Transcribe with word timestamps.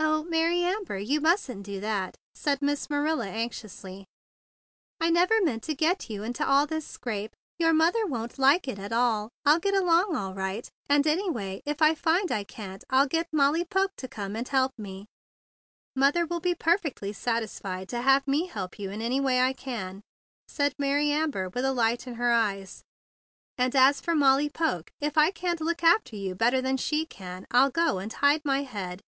"O 0.00 0.24
Maiy 0.28 0.62
Amber, 0.62 0.98
you 0.98 1.20
mustn't 1.20 1.62
do 1.64 1.78
that," 1.78 2.16
said 2.34 2.60
Miss 2.60 2.90
Marilla 2.90 3.28
anxiously. 3.28 4.06
"I 5.00 5.08
never 5.10 5.40
meant 5.40 5.62
to 5.64 5.74
get 5.76 6.10
you 6.10 6.24
into 6.24 6.46
all 6.48 6.66
this 6.66 6.84
scrape. 6.86 7.36
Your 7.60 7.72
mother 7.72 8.04
won't 8.04 8.38
like 8.40 8.66
it 8.66 8.80
at 8.80 8.92
all. 8.92 9.30
I'll 9.46 9.60
get 9.60 9.74
along 9.74 10.16
all 10.16 10.34
right; 10.34 10.68
and 10.88 11.06
any 11.06 11.30
144 11.30 11.30
THE 11.30 11.54
BIG 11.54 11.64
BLUE 11.64 11.86
SOLDIER 11.86 11.92
way, 11.92 11.94
if 11.94 11.98
I 11.98 12.02
find 12.02 12.32
I 12.32 12.44
can't, 12.44 12.84
I'll 12.90 13.06
get 13.06 13.32
Molly 13.32 13.64
Poke 13.64 13.92
to 13.98 14.08
come 14.08 14.34
and 14.34 14.48
help 14.48 14.72
me." 14.76 15.06
"Mother 15.94 16.26
will 16.26 16.40
be 16.40 16.56
perfectly 16.56 17.12
satisfied 17.12 17.88
to 17.90 18.02
have 18.02 18.26
me 18.26 18.46
help 18.46 18.80
you 18.80 18.90
in 18.90 19.00
any 19.00 19.20
way 19.20 19.40
I 19.40 19.52
can," 19.52 20.02
said 20.48 20.74
Mary 20.78 21.10
Amber 21.12 21.48
with 21.48 21.64
a 21.64 21.72
light 21.72 22.08
in 22.08 22.14
her 22.14 22.32
eyes; 22.32 22.82
"and 23.56 23.76
as 23.76 24.00
for 24.00 24.16
Molly 24.16 24.50
Poke, 24.50 24.90
if 25.00 25.16
I 25.16 25.30
can't 25.30 25.60
look 25.60 25.84
after 25.84 26.16
you 26.16 26.34
better 26.34 26.60
than 26.60 26.76
she 26.76 27.06
can, 27.06 27.46
I'll 27.52 27.70
go 27.70 27.98
and 28.00 28.12
hide 28.12 28.42
my 28.44 28.62
head. 28.64 29.00